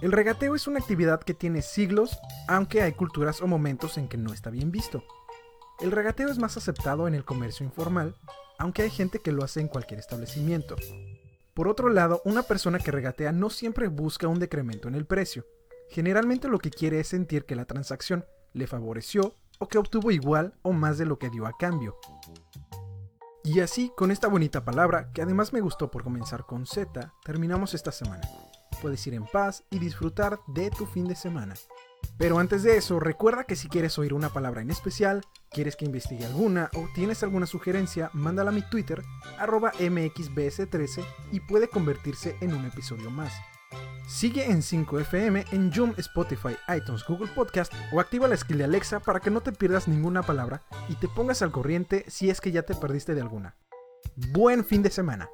El 0.00 0.12
regateo 0.12 0.54
es 0.54 0.66
una 0.66 0.78
actividad 0.78 1.20
que 1.20 1.34
tiene 1.34 1.62
siglos, 1.62 2.18
aunque 2.48 2.82
hay 2.82 2.92
culturas 2.92 3.40
o 3.40 3.46
momentos 3.46 3.98
en 3.98 4.08
que 4.08 4.16
no 4.16 4.32
está 4.32 4.50
bien 4.50 4.70
visto. 4.70 5.04
El 5.80 5.90
regateo 5.90 6.28
es 6.28 6.38
más 6.38 6.56
aceptado 6.56 7.08
en 7.08 7.14
el 7.14 7.24
comercio 7.24 7.66
informal, 7.66 8.14
aunque 8.58 8.82
hay 8.82 8.90
gente 8.90 9.18
que 9.18 9.32
lo 9.32 9.42
hace 9.42 9.60
en 9.60 9.68
cualquier 9.68 9.98
establecimiento. 9.98 10.76
Por 11.54 11.68
otro 11.68 11.90
lado, 11.90 12.22
una 12.24 12.42
persona 12.42 12.78
que 12.78 12.90
regatea 12.90 13.30
no 13.30 13.50
siempre 13.50 13.88
busca 13.88 14.26
un 14.26 14.38
decremento 14.38 14.88
en 14.88 14.94
el 14.94 15.04
precio. 15.04 15.46
Generalmente 15.90 16.48
lo 16.48 16.58
que 16.58 16.70
quiere 16.70 16.98
es 17.00 17.08
sentir 17.08 17.44
que 17.44 17.56
la 17.56 17.66
transacción 17.66 18.24
le 18.54 18.66
favoreció 18.66 19.34
o 19.58 19.68
que 19.68 19.76
obtuvo 19.76 20.10
igual 20.10 20.54
o 20.62 20.72
más 20.72 20.96
de 20.96 21.04
lo 21.04 21.18
que 21.18 21.28
dio 21.28 21.46
a 21.46 21.56
cambio. 21.58 21.98
Y 23.44 23.60
así, 23.60 23.92
con 23.96 24.10
esta 24.10 24.28
bonita 24.28 24.64
palabra, 24.64 25.10
que 25.12 25.20
además 25.20 25.52
me 25.52 25.60
gustó 25.60 25.90
por 25.90 26.04
comenzar 26.04 26.46
con 26.46 26.64
Z, 26.64 27.12
terminamos 27.24 27.74
esta 27.74 27.92
semana. 27.92 28.22
Puedes 28.80 29.06
ir 29.06 29.14
en 29.14 29.26
paz 29.26 29.64
y 29.68 29.78
disfrutar 29.78 30.38
de 30.46 30.70
tu 30.70 30.86
fin 30.86 31.06
de 31.06 31.16
semana. 31.16 31.54
Pero 32.16 32.38
antes 32.38 32.62
de 32.62 32.76
eso, 32.76 32.98
recuerda 32.98 33.44
que 33.44 33.56
si 33.56 33.68
quieres 33.68 33.98
oír 33.98 34.14
una 34.14 34.30
palabra 34.30 34.62
en 34.62 34.70
especial, 34.70 35.22
quieres 35.52 35.76
que 35.76 35.84
investigue 35.84 36.24
alguna 36.24 36.70
o 36.74 36.88
tienes 36.94 37.22
alguna 37.22 37.46
sugerencia, 37.46 38.10
mándala 38.12 38.50
a 38.50 38.54
mi 38.54 38.62
Twitter, 38.62 39.02
arroba 39.38 39.72
mxbs13 39.72 41.04
y 41.32 41.40
puede 41.40 41.68
convertirse 41.68 42.36
en 42.40 42.54
un 42.54 42.64
episodio 42.66 43.10
más. 43.10 43.32
Sigue 44.06 44.50
en 44.50 44.60
5FM 44.60 45.52
en 45.52 45.72
Zoom, 45.72 45.94
Spotify, 45.96 46.56
iTunes, 46.76 47.04
Google 47.06 47.28
Podcast 47.28 47.72
o 47.92 48.00
activa 48.00 48.28
la 48.28 48.36
skill 48.36 48.58
de 48.58 48.64
Alexa 48.64 49.00
para 49.00 49.20
que 49.20 49.30
no 49.30 49.40
te 49.40 49.52
pierdas 49.52 49.88
ninguna 49.88 50.22
palabra 50.22 50.62
y 50.88 50.96
te 50.96 51.08
pongas 51.08 51.40
al 51.42 51.52
corriente 51.52 52.04
si 52.08 52.28
es 52.28 52.40
que 52.40 52.52
ya 52.52 52.62
te 52.62 52.74
perdiste 52.74 53.14
de 53.14 53.20
alguna. 53.20 53.56
Buen 54.32 54.64
fin 54.64 54.82
de 54.82 54.90
semana. 54.90 55.30